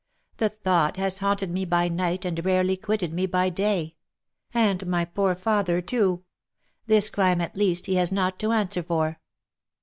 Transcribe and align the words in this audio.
The 0.37 0.49
thought 0.49 0.97
has 0.97 1.19
haunted 1.19 1.51
me 1.51 1.63
by 1.63 1.87
night, 1.87 2.25
and 2.25 2.43
rarely 2.43 2.75
quitted 2.75 3.13
me 3.13 3.27
by 3.27 3.51
day. 3.51 3.97
And 4.51 4.87
my 4.87 5.05
poor 5.05 5.35
father 5.35 5.79
too! 5.79 6.23
This 6.87 7.07
crime 7.11 7.39
at 7.39 7.55
least 7.55 7.85
he 7.85 7.97
has 7.97 8.11
not 8.11 8.39
to 8.39 8.51
answer 8.51 8.81
for 8.81 9.19